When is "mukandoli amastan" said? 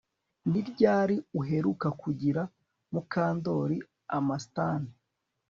2.93-4.81